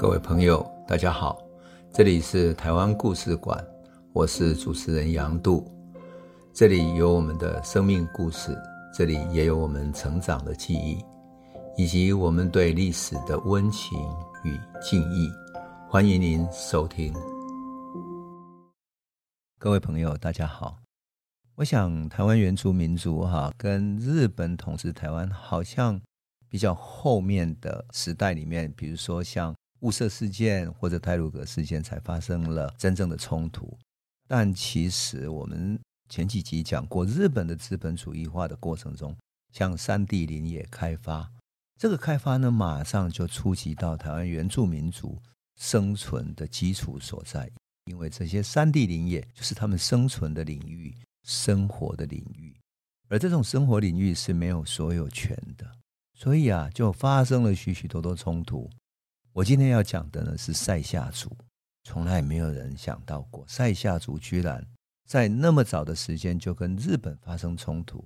[0.00, 1.38] 各位朋友，大家好，
[1.92, 3.62] 这里是台湾故事馆，
[4.14, 5.70] 我是主持人杨度，
[6.54, 8.56] 这里有我们的生命故事，
[8.94, 11.04] 这里也有我们成长的记忆，
[11.76, 13.98] 以及我们对历史的温情
[14.42, 15.30] 与敬意。
[15.86, 17.12] 欢迎您收听。
[19.58, 20.78] 各位朋友，大家好。
[21.56, 26.00] 我想，台湾原住民族哈，跟日本统治台湾好像
[26.48, 29.54] 比较后面的时代里面，比如说像。
[29.80, 33.76] 雾社事件或者泰鲁阁事件才发生了真正的冲突，
[34.28, 39.16] 但其实我们前几集讲过，日本的资本主义化的过程中，
[39.52, 41.30] 像山地林业开发，
[41.78, 45.18] 这个开发呢，马上就触及到台湾原住民族
[45.56, 47.50] 生存的基础所在，
[47.86, 52.54] 因为这些山地林业就是他们生存的领域、生活的领域，
[53.08, 55.66] 而这种生活领域是没有所有权的，
[56.18, 58.68] 所以啊，就发生了许许多多冲突。
[59.32, 61.30] 我今天要讲的呢是塞夏族，
[61.84, 64.66] 从来没有人想到过塞夏族居然
[65.06, 68.04] 在那么早的时间就跟日本发生冲突，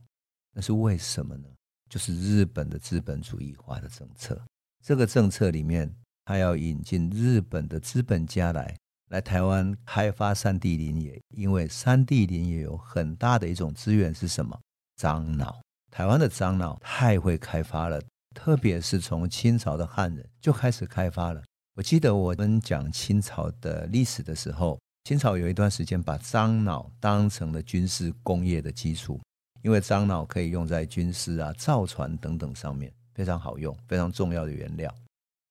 [0.52, 1.48] 那是为什么呢？
[1.89, 4.39] 就是日本的资本主义化的政策，
[4.84, 5.91] 这个政策里面，
[6.27, 8.77] 他要引进日本的资本家来
[9.08, 14.61] 来台湾开发山地林野，因为山地林野有很大的一种资源是什么？
[14.97, 18.02] 樟脑，台湾的樟脑太会开发了。
[18.34, 21.42] 特别是从清朝的汉人就开始开发了。
[21.77, 29.20] 我记得我们讲清朝的历史的时候，清朝有一段时间把樟脑当成了军事工业的基础，
[29.62, 34.92] 因为樟脑可以用在军事啊、造船等等上面，非常好用，非常重要的原料。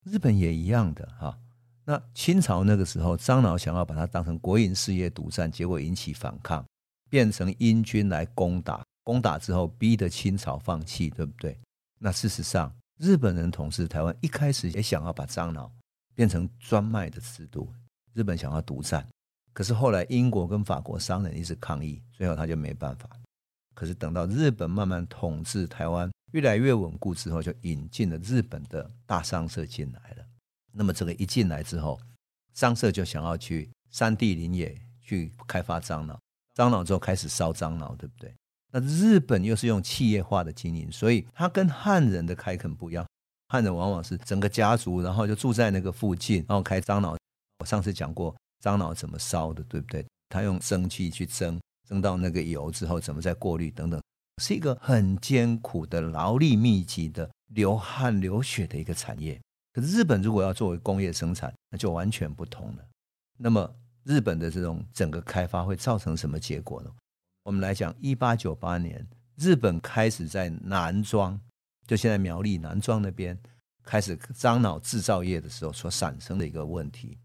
[0.05, 1.37] 日本也一样的哈。
[1.85, 6.65] 那清朝那个时候，樟脑想要把它当成国营事业独占，结果引起反抗，
[7.09, 11.59] 变成英军来攻打，攻打之后逼得清朝放弃，对不对？
[12.05, 15.71] 那事实上，日本人统治台湾一开始也想要把樟脑
[16.13, 17.73] 变成专卖的制度，
[18.11, 19.07] 日本想要独占，
[19.53, 23.09] 可是后来英国跟法国商人一直抗议，最后他就没办法。
[23.73, 30.25] 可是等到日本慢慢统治台湾越来越稳固之后，就引进了日本的大商社进来了。
[30.73, 31.97] 那么这个一进来之后，
[32.53, 36.19] 商社就想要去山地林野去开发樟脑，
[36.53, 38.35] 樟脑之后开始烧樟脑，对不对？
[38.73, 43.05] 那日本又是用企业化的经营，所以它跟汉人的开垦不一样。
[43.49, 47.15] 汉人往往是整个家族，然后就住在那个附近，然后开樟脑。
[47.59, 50.03] 我上次讲过樟脑怎么烧的，对不对？
[50.27, 54.01] 他用蒸汽去蒸，蒸到那个油之后，怎么再过滤等等，
[54.41, 59.39] 是一个很艰苦的、劳力密集的、流汗流血的一个产业。
[59.71, 62.83] 可是日本如果要作为工业生产，那就完全不同了。
[63.37, 63.71] 那么
[64.03, 66.89] 日本的这种整个开发会造成什么结果呢？
[67.43, 69.05] 我们来讲，一八九八年，
[69.35, 71.37] 日本开始在南庄，
[71.85, 73.37] 就现在苗栗南庄那边
[73.83, 77.17] 开始樟脑制造业的时候所产生的一个问题。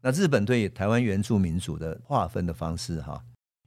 [0.00, 3.20] 那日本对台湾原住民族的划分的方式，哈，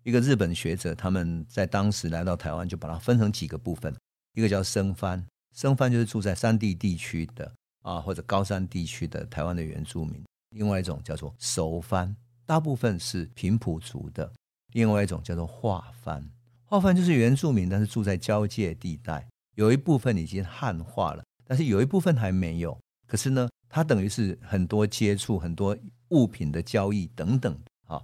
[0.03, 3.93] 一个日本学者他们在当时来到台湾，就把它分成几个部分，
[4.33, 5.21] 一个叫生番，
[5.55, 7.51] 生番就是住在山地地区的
[7.81, 12.15] 啊或者高山地区的台湾的原住民；另外一种叫做熟番，
[12.45, 14.31] 大部分是平埔族的。
[14.73, 16.23] 另外一种叫做化番，
[16.65, 22.77] 化番就是原住民，但是住在交界地带，有一部分已经汉化了，但是有一部分还没有。
[23.07, 25.75] 可是呢，它等于是很多接触、很多
[26.09, 27.57] 物品的交易等等
[27.87, 28.03] 啊。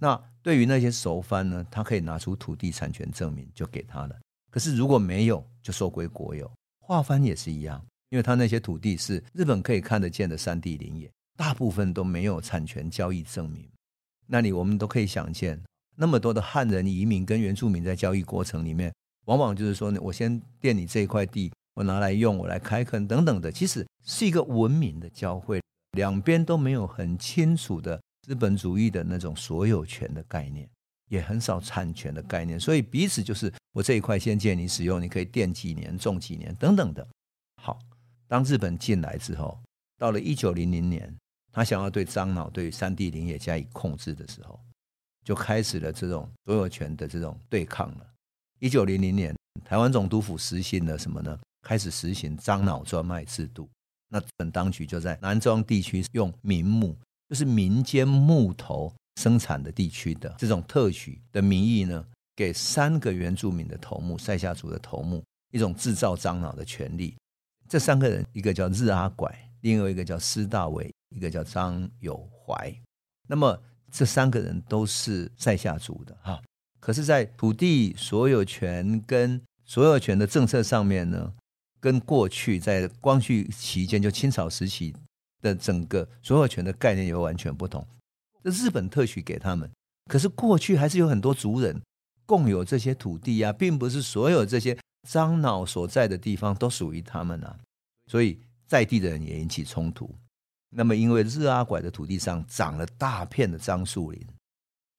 [0.00, 4.16] 那对于那些熟番呢，他可以拿出土地产权证明就给他了。
[4.50, 6.50] 可是如果没有，就收归国有。
[6.80, 13.66] 化番也是一样，因为他那些土地是日本可以看得见的山地林野，大部分都没有产权交易证明。
[14.26, 15.58] 那里我们都可以想见。
[15.96, 18.92] 那么多的汉人移民跟原住民在交易过程里面，
[19.26, 25.62] 往往就是说，我先垫你这一块地，我拿来用，我来开垦等等的，其实是一个文明的交汇，
[25.92, 30.68] 两边都没有很清楚的资本主义的那种所有权的概念，
[31.10, 37.06] 也很少产权的概念，所以彼此就是我这一块先借你使用，你可以垫几年、种几年等等的。
[37.62, 37.78] 好，
[38.26, 39.58] 当日本进来之后，
[39.96, 41.14] 到了一九零零年，
[41.52, 44.58] 他想要对樟脑、对山地林野加以控制的时候。
[45.24, 48.06] 就开始了这种所有权的这种对抗了。
[48.60, 49.34] 一九零零年，
[49.64, 51.38] 台湾总督府实行了什么呢？
[51.62, 53.68] 开始实行樟脑专卖制度。
[54.08, 56.96] 那本当局就在南庄地区用民木，
[57.28, 62.06] 就是民间木头生产的地区的这种特许的名义呢，
[62.36, 67.16] 给三个原住民的头目，赛夏族的头目，一种制造樟脑的权利。
[67.68, 72.72] 这三个人，一个叫日阿拐，另外一个叫施大伟，一个叫张有怀。
[73.26, 73.58] 那么。
[73.94, 76.42] 这三个人都是赛夏族的哈，
[76.80, 81.32] 可是，在土地所有权跟所有权的政策上面呢，
[81.78, 84.92] 跟过去在光绪期间就清朝时期
[85.40, 87.86] 的整个所有权的概念又完全不同。
[88.42, 89.70] 这日本特许给他们，
[90.10, 91.80] 可是过去还是有很多族人
[92.26, 94.76] 共有这些土地啊，并不是所有这些
[95.08, 97.56] 樟脑所在的地方都属于他们啊，
[98.10, 100.12] 所以在地的人也引起冲突。
[100.76, 104.26] 那么，因为日阿拐的土地上长了大片的樟树林，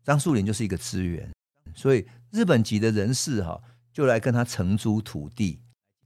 [0.05, 1.29] 樟树林就是一个资源，
[1.75, 3.61] 所以日本籍的人士哈
[3.91, 5.59] 就来跟他承租土地，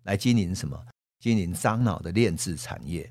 [0.04, 0.84] 来经营什么？
[1.20, 3.08] 经营樟脑的炼制产业，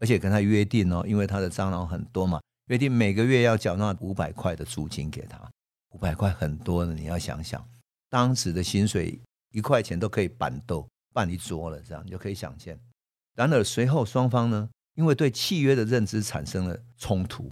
[0.00, 5.50] 而且跟他约定哦，因为他的樟脑很多嘛，约定每个月要缴纳五百块的租金给他，
[5.92, 7.66] 五百块很多的，你要想想，
[8.10, 9.18] 当时的薪水
[9.52, 12.78] 一块钱都可以办桌办一桌了，这样你就可以想见。
[13.34, 14.68] 然而随后双方呢？
[14.94, 17.50] 因为对契约的认知产生了冲突，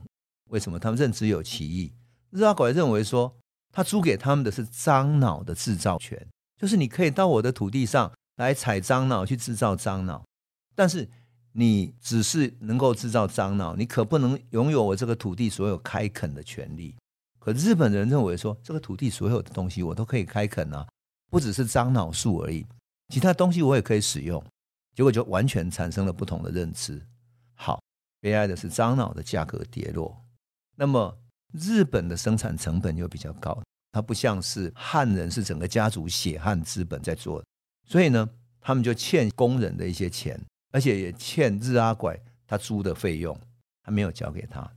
[0.50, 0.78] 为什么？
[0.78, 1.92] 他们认知有歧义。
[2.31, 3.34] 日阿拐认为说，
[3.72, 6.26] 他租给他们的是樟脑的制造权，
[6.56, 10.25] 就是你可以到我的土地上来采樟脑去制造樟脑，
[10.75, 11.08] 但是
[11.52, 16.94] 你只是能够制造樟脑，你可不能拥有我这个土地所有开垦的权利。
[17.38, 20.86] 可日本人认为说，这个土地所有的东西我都可以开垦啊，
[21.31, 22.66] 不只是樟脑树而已，
[23.08, 24.44] 其他东西我也可以使用。
[24.94, 27.00] 结果就完全产生了不同的认知。
[28.20, 30.25] 悲哀的是樟脑的价格跌落。
[30.76, 31.19] 那么
[31.52, 33.62] 日本的生产成本又比较高，
[33.93, 37.44] 它不像是汉人是整个家族血汗资本在做，
[37.87, 38.28] 所以呢，
[38.61, 40.40] 他们就欠工人的一些钱，
[40.72, 43.38] 而且也欠日阿拐他租的费用，
[43.82, 44.70] 他没有交给他。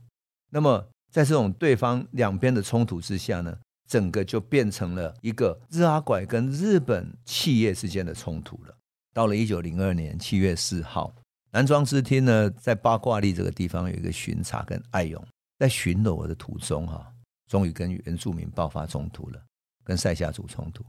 [0.50, 3.56] 那么在这种对方两边的冲突之下呢，
[3.88, 8.76] 整个就变成了一个日阿拐跟日本企业之间的冲突了。
[9.12, 11.14] 到了一九零二年七月四号。
[11.54, 15.24] 南庄支厅呢，在八卦力这个地方有一个巡查跟爱勇，
[15.56, 17.08] 在巡逻的途中，哈，
[17.48, 19.40] 终于跟原住民爆发冲突了，
[19.84, 20.84] 跟赛夏族冲突。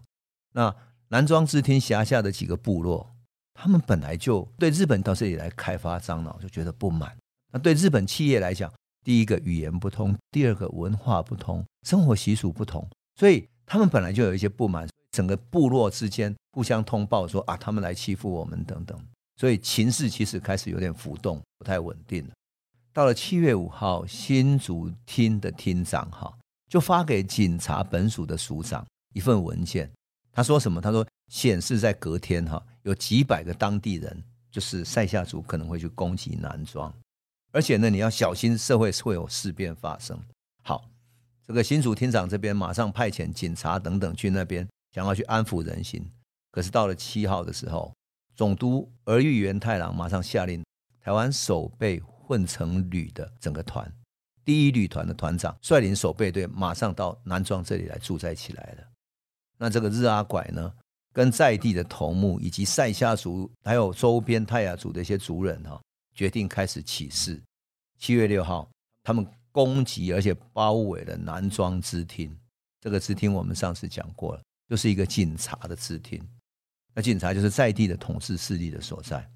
[0.54, 0.76] 那
[1.10, 3.16] 南庄支厅辖下的几个部落，
[3.54, 7.16] 他们本来就对日本到这里来开发樟脑就觉得不满。
[7.54, 8.74] 那对日本企业来讲，
[9.04, 12.90] 第一个语言不通，第二个文化不通，生活习俗不同，
[13.20, 14.90] 所以他们本来就有一些不满。
[15.12, 19.00] 整个部落之间互相通报说啊，他们来欺负我们等等。
[19.38, 22.34] 所以情势其实开始有点浮动，不太稳定了。
[22.94, 26.34] 到了七月五号，新竹厅的厅长哈
[26.70, 29.92] 就发给警察本署的署长一份文件，
[30.32, 30.80] 他说什么？
[30.80, 36.94] 他说显示在隔天哈有几百个当地人，就是塞夏族可能会去攻击南庄，
[37.52, 40.18] 而且呢你要小心社会会有事变发生。
[40.64, 40.90] 好，
[41.46, 46.10] 这个新竹厅长这边马上派遣警察等等去那边，想要去安抚人心。
[46.52, 47.92] 可是到了七号的时候。
[48.36, 50.64] 总督儿玉源太郎马上下令，
[51.00, 53.90] 台湾守备混成旅的整个团，
[54.44, 58.88] 第一旅团的团长率领守备队，马上到南庄这里来驻扎起来了。
[59.58, 60.74] 那这个日阿拐呢，
[61.14, 65.82] 跟在地的头目以及赛夏族，还有周边泰雅族的一些族人哈，
[66.14, 67.42] 决定开始起事。
[67.98, 68.70] 七月六号，
[69.02, 72.38] 他们攻击而且包围了南庄支厅。
[72.82, 76.22] 这个支厅我们上次讲过了，就是一个警察的支厅。
[76.96, 79.30] 那警察就是在地的统治势力的所在。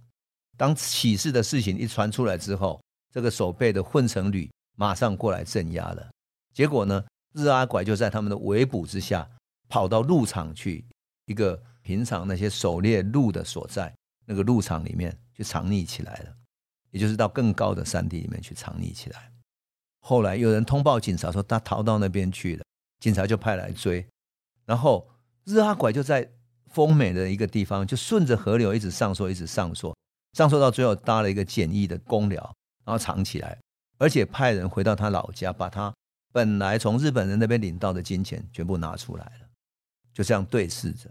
[0.56, 2.82] 当起事的事情一传出来之后，
[3.14, 6.10] 这个守备的混成旅马上过来镇压了。
[6.54, 9.30] 结果呢，日阿拐就在他们的围捕之下，
[9.68, 10.86] 跑到鹿场去，
[11.26, 13.94] 一个平常那些狩猎鹿的所在，
[14.26, 16.34] 那个鹿场里面去藏匿起来了，
[16.92, 19.30] 也就是到更高的山地里面去藏匿起来。
[20.00, 22.64] 后来有人通报警察说他逃到那边去了，
[23.02, 24.08] 警察就派来追，
[24.66, 25.10] 然后
[25.44, 26.32] 日阿拐就在。
[26.72, 29.96] 丰美的一个地方，就顺着河流一直上溯，一直上溯，
[30.34, 32.42] 上溯到最后搭了一个简易的公寮，
[32.86, 33.58] 然后藏起来，
[33.98, 35.94] 而且派人回到他老家，把他
[36.32, 39.48] 本来从日本人那边领到的金钱全部拿出来了，
[40.14, 41.10] 就这样对峙着。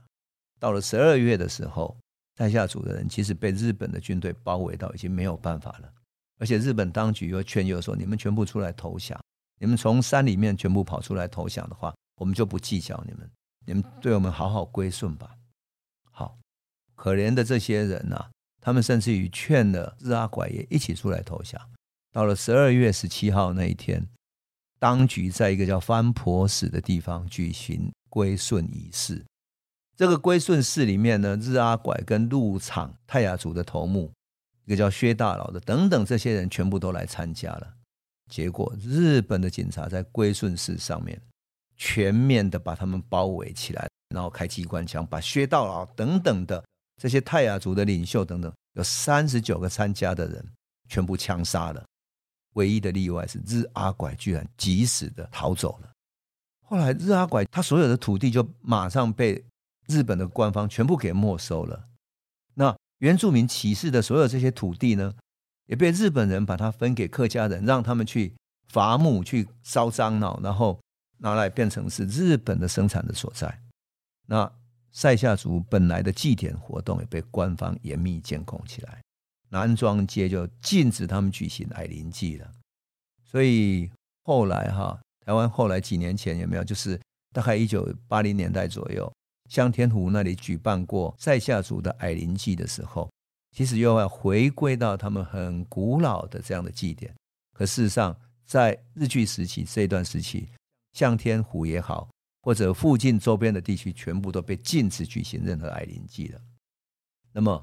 [0.60, 1.96] 到了十二月的时候，
[2.36, 5.92] 赛夏族的人其实被日本的军队包围到已经没有办法了，
[6.38, 9.20] 而且日本当局又劝诱说：“你们全部出来投降，
[9.58, 13.30] 你们从山里面全部跑出来投降的话，我们就不计较你们，
[13.66, 15.30] 你们对我们好好归顺吧。”
[16.98, 18.28] 可怜的这些人、啊，
[18.60, 21.58] 他们甚至于劝了日阿拐也一起出来投降。
[22.12, 24.04] 到了十二月十七号那一天，
[24.80, 29.24] 当局在一个叫番婆寺的地方举行归顺仪式。
[29.96, 34.10] 这个归顺式里面呢，日阿拐跟鹿场泰雅族的头目，
[34.64, 37.74] 一个叫薛大佬的等等这些人全部都来参加了。
[38.28, 41.20] 结果，日本的警察在归顺式上面
[41.76, 46.64] 全面的把他们包围起来，然后开机关枪，把薛大老等等的。
[46.98, 50.44] 这些泰雅族的领袖等等，有三十九个参加的人
[50.88, 51.86] 全部枪杀了，
[52.54, 55.90] 唯一的例外是日阿拐居然及时的逃走了。
[56.66, 59.42] 后来日阿拐他所有的土地就马上被
[59.86, 61.86] 日本的官方全部给没收了。
[62.54, 65.14] 那原住民歧视的所有这些土地呢，
[65.66, 68.34] 也被日本人把它分给客家人，让他们去
[68.68, 70.80] 伐木、去烧樟脑，然后
[71.18, 73.62] 拿来变成是日本的生产的所在。
[74.26, 74.52] 那
[74.90, 79.02] 赛夏族本来的祭典活动也被官方严密监控起来，
[79.48, 82.50] 南庄街就禁止他们举行矮灵祭了。
[83.24, 83.90] 所以
[84.24, 86.64] 后来哈，台湾后来几年前有没有？
[86.64, 87.00] 就是
[87.32, 89.12] 大概一九八零年代左右，
[89.50, 93.08] 香天湖那里举办过赛夏族的矮灵祭的时候。
[93.50, 97.12] 其实又要回归到他们很古老的这样的祭典，
[97.56, 98.14] 可事实上，
[98.44, 100.46] 在日据时期这段时期，
[100.92, 102.08] 向天湖也好，
[102.48, 106.40] 或者附近周边的地区，全部都被禁止举行任何爱灵祭了。
[107.30, 107.62] 那么，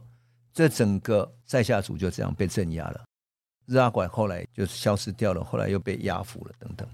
[0.54, 3.04] 这整个赛夏族就这样被镇压了。
[3.66, 6.88] 日阿拐后来就消失掉了，后来又被压服了，等等。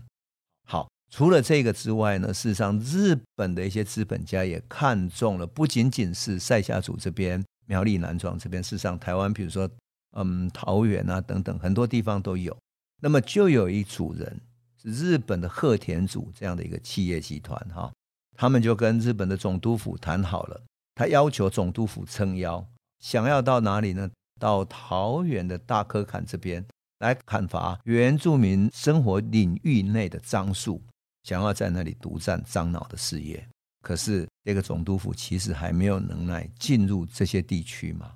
[0.66, 7.44] 好，除了这个之外呢，事实上，日本的一些资本家也看中了，不仅仅是赛夏族这边。
[7.66, 9.70] 苗栗南庄这边，事实上台湾，比如说，
[10.16, 12.58] 嗯，桃园啊等等，很多地方都有。
[13.02, 14.40] 那么就有一组人
[14.84, 17.92] 日本的鹤田组这样的一个企业集团哈，
[18.36, 20.62] 他们就跟日本的总督府谈好了，
[20.96, 22.66] 他要求总督府撑腰，
[23.00, 24.10] 想要到哪里呢？
[24.40, 26.66] 到桃园的大科坎这边
[26.98, 30.82] 来砍伐原住民生活领域内的樟树，
[31.24, 33.48] 想要在那里独占樟脑的事业。
[33.84, 38.16] 可是这个总督府其实还没有能耐进入这些地区嘛？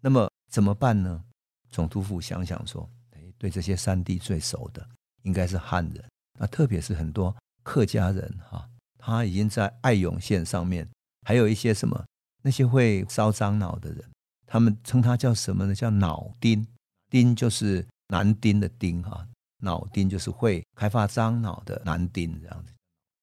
[0.00, 1.24] 那么怎么办呢？
[1.70, 4.86] 总督府想想说，哎对这些山地最熟的
[5.24, 6.02] 应该是汉人，
[6.38, 8.66] 那特别是很多客家人哈，
[8.96, 10.88] 他已经在爱永县上面，
[11.26, 12.02] 还有一些什么
[12.42, 14.04] 那些会烧樟脑的人，
[14.46, 15.74] 他们称他叫什么呢？
[15.74, 16.66] 叫脑丁，
[17.10, 19.26] 丁就是男丁的丁哈，
[19.62, 22.72] 脑丁就是会开发樟脑的男丁这样子。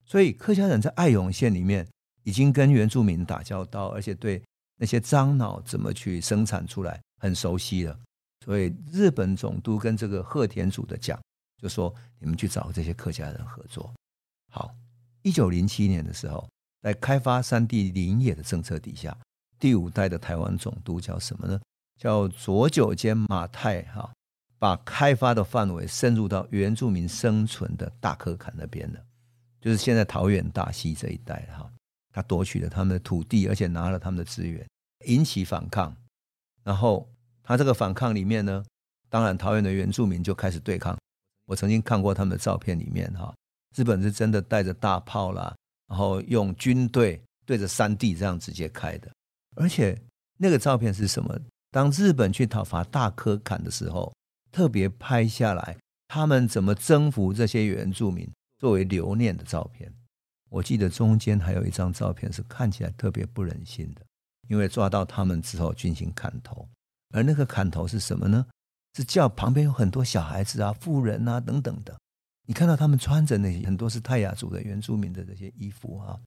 [0.05, 1.87] 所以客家人在爱永县里面
[2.23, 4.41] 已经跟原住民打交道，而且对
[4.77, 7.97] 那些樟脑怎么去生产出来很熟悉了。
[8.43, 11.17] 所以日本总督跟这个贺田组的讲，
[11.61, 13.93] 就说你们去找这些客家人合作。
[14.49, 14.73] 好，
[15.21, 16.49] 一九零七年的时候，
[16.81, 19.15] 在开发山地林业的政策底下，
[19.59, 21.59] 第五代的台湾总督叫什么呢？
[21.97, 24.11] 叫佐久间马太哈，
[24.57, 28.99] 把开发的范围深入到原住民生存的大嵙崁那边了。
[29.61, 31.71] 就是现在桃园大溪这一带哈，
[32.11, 34.67] 他夺取了他们的土地，而且拿了他们的资源，
[35.05, 35.95] 引起反抗。
[36.63, 37.07] 然后
[37.43, 38.65] 他这个反抗里面呢，
[39.07, 40.97] 当然桃园的原住民就开始对抗。
[41.51, 43.35] 我曾经看过他们的照片，里面哈，
[43.75, 45.53] 日本是真的带着大炮啦，
[45.89, 49.11] 然后用军队对着山地这样直接开的。
[49.57, 50.01] 而且
[50.37, 51.37] 那个照片是什么？
[51.69, 54.13] 当日本去讨伐大嵙崁的时候，
[54.49, 55.75] 特别拍下来
[56.07, 58.25] 他们怎么征服这些原住民。
[58.57, 59.93] 作为留念的照片，
[60.49, 64.01] 我记得中间还有一张照片是看起来特别不忍心的，
[64.47, 66.65] 因为抓到他们之后进行砍头，
[67.13, 68.45] 而那个砍头是什么呢？
[68.95, 71.97] 是叫旁边有很多小孩子啊、妇人啊等等的，
[72.47, 76.19] 你看到他们穿着那些很多是泰雅族的原住民的这些衣服啊，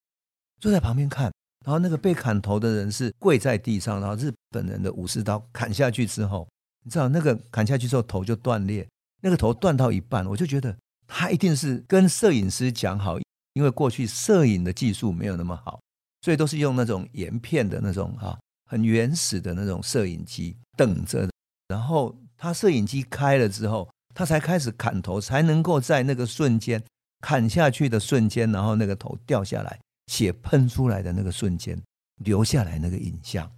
[0.61, 1.33] 坐在旁边看，
[1.65, 6.49] 然后那个被砍头的人是跪在地上，然后日本人的武士刀砍下去之后，
[6.85, 8.89] 你知道那个砍下去之后头就断裂，
[9.23, 10.77] 那个头断到一半，我就觉得。
[11.07, 13.19] 他一定是跟摄影师讲好，
[13.53, 15.79] 因为过去摄影的技术没有那么好，
[16.23, 21.29] 所以都是用那种沿片的那种哈，很原始的那种摄影机等着。
[21.69, 26.85] 然后他摄影机开了之后，他才开始砍头，才能够在那个瞬间
[27.23, 31.81] 砍下去的瞬间，然后那个头掉下来，血喷出来的那个瞬间
[32.17, 33.51] 留下来那个影像。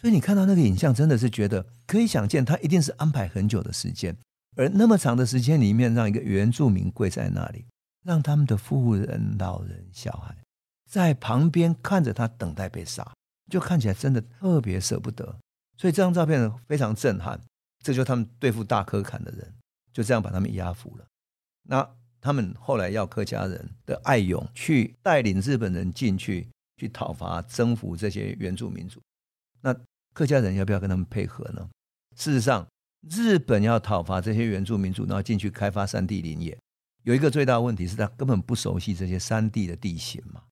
[0.00, 4.16] 所以你看到那个影像，真的是觉得可以想见，他一定是安排很久的时间。
[4.54, 7.66] 而那么长的时间里面，让一个原住民跪在那里，
[8.04, 10.32] 让他们的妇人、老人、小孩
[10.88, 13.12] 在旁边看着他等待被杀，
[13.50, 15.24] 就看起来真的特别舍不得。
[15.76, 17.40] 所以这张照片非常震撼。
[17.82, 19.54] 这就是他们对付大嵙崁的人，
[19.92, 21.06] 就这样把他们压服了。
[21.62, 21.88] 那
[22.20, 29.00] 他们后来要客家人的爱勇去带领日本人进去，去讨伐、征服这些原住民族。
[29.60, 29.74] 那
[30.12, 31.68] 客家人要不要跟他们配合呢？
[32.16, 32.66] 事实上。
[33.08, 36.58] 日本要讨伐这些原住民族，然后进去开发山地林业，
[37.04, 40.42] 有一个最大问题是他根本不熟悉这些山地的地形嘛，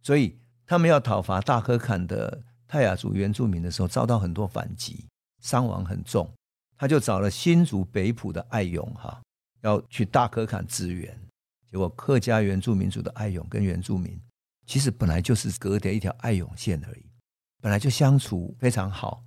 [0.00, 5.08] 所以他们要讨伐大嵙崁的泰雅族原住民的时候，遭到很多反击，
[5.42, 6.32] 伤亡很重。
[6.80, 9.20] 他就找了新竹北埔的爱勇哈，
[9.60, 11.14] 要去大嵙崁支援。
[11.70, 14.18] 结果客家原住民族的爱勇跟原住民
[14.64, 17.04] 其实本来就是隔着一条爱勇线而已，
[17.60, 19.22] 本来就相处非常好，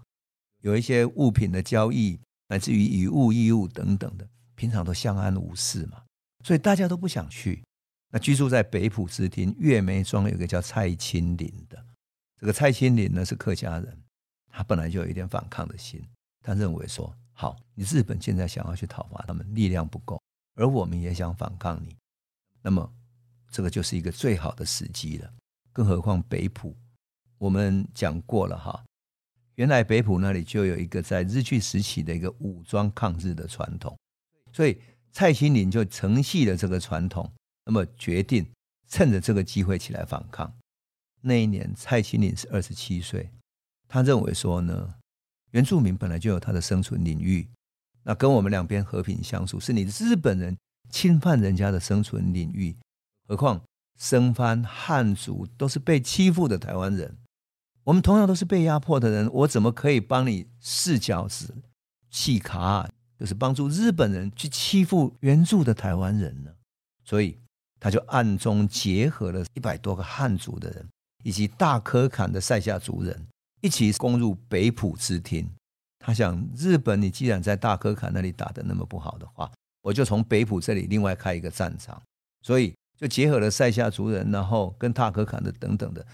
[0.62, 2.20] 有一些物品的交易。
[2.50, 6.04] 乃至于以物易物等等的，平常都相安无事嘛，
[6.44, 7.64] 所以大家都不想去。
[8.10, 11.84] 那居住在北埔之町月眉庄有个叫蔡清林的，
[12.40, 13.98] 这个蔡清林呢是客家人，
[14.52, 16.04] 他本来就有一点反抗的心，
[16.42, 20.22] 他认为说好，你日本现在想要去讨伐他们，力量不够，
[20.56, 21.98] 而我们也想反抗你，
[22.62, 22.94] 那么
[23.50, 25.34] 这个就是一个最好的时机了。
[25.72, 26.76] 更何况北浦，
[27.40, 28.84] 我们讲过了哈，
[29.56, 33.98] 原来北浦那里就有一个在日据时期的一个武装抗日的传统，
[34.52, 34.80] 所以
[35.12, 37.32] 蔡清林就承袭了这个传统，
[37.66, 38.48] 那么决定
[38.88, 40.56] 趁着这个机会起来反抗。
[41.22, 43.32] 那一年蔡清林是二十七岁，
[43.88, 44.96] 他认为说呢，
[45.54, 47.50] 原住民本来就有他的生存领域，
[48.04, 50.56] 那跟我们两边和平相处，是你日本人
[50.92, 52.76] 侵犯人家的生存领域，
[53.28, 53.60] 何况。
[53.96, 57.16] 生番汉族都是被欺负的台湾人，
[57.84, 61.54] 我们同样都是被压迫的人，我怎么可以帮你四角子
[62.10, 66.52] 细卡，就是帮助日本人去欺负原住的台湾人呢？
[67.06, 67.38] 所以
[67.80, 70.90] 他就暗中结合了一百多个汉族的人，
[71.24, 73.28] 以及大可坎的塞夏族人，
[73.64, 75.50] 一起攻入北浦支厅。
[75.98, 79.52] 他想，日本你既然在大嵙崁那里打得那么不好的话，
[79.82, 82.00] 我就从北浦这里另外开一个战场。
[82.44, 82.72] 所以。
[82.96, 86.06] 就结合了塞夏族人，然后跟大嵙崁的等等的，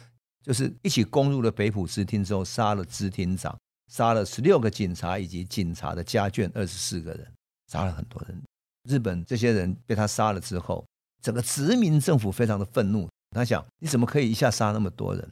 [0.42, 3.56] 就是一起攻入了北浦支厅之后，杀了支厅长，
[3.92, 7.32] 杀了十六个警察以及警察的家眷二十四个人，
[7.68, 8.42] 杀了很多人。
[8.88, 10.84] 日本这些人被他杀了之后，
[11.22, 15.32] 整个殖民政府非常的愤怒，他想你怎么可以一下杀那么多人？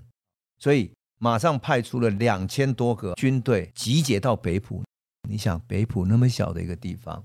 [0.60, 4.84] 所以马上派出了两千多个军队集结到北浦。
[5.30, 7.24] 你想北浦那么小的一个地方，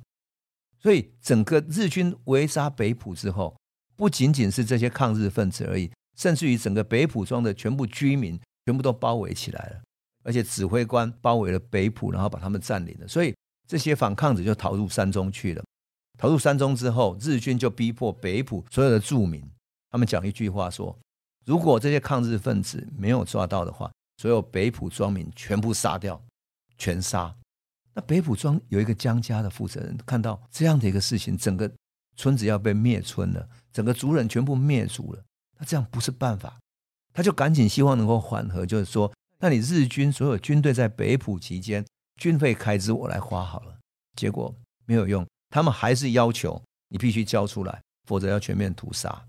[0.80, 3.56] 所以整个日军围杀北浦之后。
[3.94, 9.82] 不仅仅是这些抗日分子而已，甚至于整个北浦庄的全部居民全部都包围起来了，
[10.24, 13.06] 而且指挥官包围了北浦，然后把他们占领了。
[13.06, 13.32] 所以
[13.68, 15.62] 这些反抗者就逃入山中去了。
[16.18, 19.48] 逃入山中之后，日军就逼迫北浦所有的住民，
[19.90, 20.98] 他们讲一句话说：
[21.44, 26.22] 如果这些抗日分子没有抓到的话，所有北浦庄民全部杀掉，
[26.78, 27.34] 全杀。
[27.94, 31.70] 那北浦庄有一个江家的负责人看到这样的一个事情，整个。
[32.14, 35.24] 村子要被灭村了，整个族人全部灭族了，
[35.58, 36.60] 那这样不是办法，
[37.14, 41.82] 他就赶紧希望能够缓和，就是说，那你日军所有军队在北浦期间
[42.20, 43.78] 军费开支我来花好了，
[44.14, 49.24] 结果没有用，他们还是要求你必须交出来，否则要全面屠杀。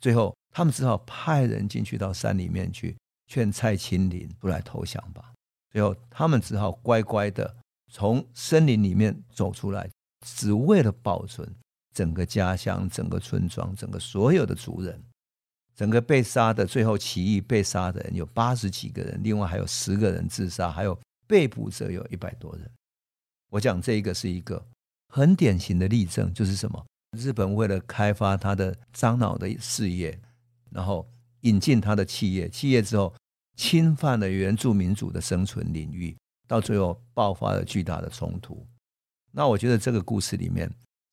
[0.00, 2.96] 最后他们只好派人进去到山里面去
[3.28, 5.32] 劝蔡清林出来投降吧。
[5.70, 7.56] 最后他们只好乖乖的
[7.92, 9.88] 从森林里面走出来，
[10.26, 11.48] 只为了保存。
[11.94, 15.00] 整个家乡、整个村庄、整个所有的族人，
[15.76, 22.68] 整个被杀的最后起义被杀的人有八十几个人，另外还有十个人自杀，还有被捕者有一百多人。
[23.48, 24.60] 我讲这一个是一个
[25.08, 26.84] 很典型的例证，就是什么？
[27.16, 30.20] 日本为了开发他的樟脑的事业，
[30.70, 31.08] 然后
[31.40, 33.14] 引进他的企业，企业之后
[33.56, 38.66] 侵犯了原住民族的生存领域，到最后爆发了巨大的冲突。
[39.32, 40.70] 那我觉得这个故事里面。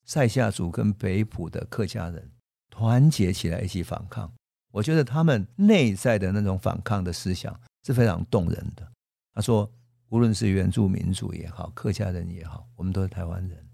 [0.08, 2.30] 赛夏族跟北普的客家人
[2.70, 4.32] 团结起来一起反抗，
[4.70, 8.88] 我觉得他们内在的那种反抗的思想是非常动人的。
[9.34, 9.68] 他说，
[10.10, 13.68] 无论是原住民族也好，客家人也好，我们都是台湾人，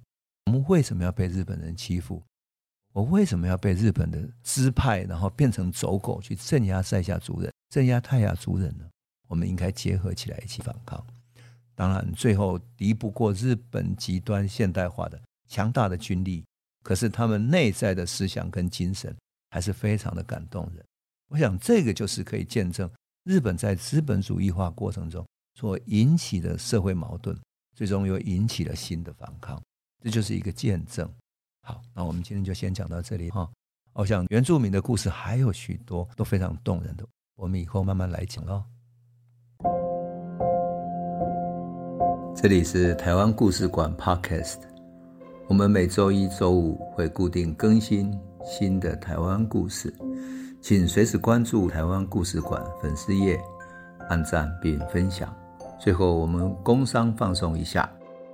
[0.46, 2.22] 我们为什么要被日本人欺负？
[2.92, 8.84] 我为什么要被日本的支派然后变成走狗去镇压塞夏族人、镇压泰雅族人呢？
[9.28, 11.04] 我们应该结合起来一起反抗。
[11.74, 15.20] 当然，最后敌不过日本极端现代化的。
[15.48, 16.42] 强大的军力，
[16.82, 19.14] 可是他们内在的思想跟精神
[19.50, 20.82] 还是非常的感动人。
[21.28, 22.90] 我想这个就是可以见证
[23.24, 27.38] 日本在资本主义化过程中所引起的社会矛盾，
[27.76, 29.62] 最终又引起了新的反抗，
[30.02, 31.06] 这就是一个见证。
[31.64, 33.48] 好，那我们今天就先讲到这里哈。
[33.92, 38.64] 我想原住民的故事还有许多都非常动人的，我们以后慢慢来讲喽。
[42.34, 44.58] 这里是台湾故事馆 Podcast。
[45.46, 49.94] 我们每周一、周五会固定更新新的台湾故事，
[50.60, 53.38] 请随时关注台湾故事馆粉丝页，
[54.08, 55.32] 按赞并分享。
[55.78, 57.91] 最后，我们工商放送一下：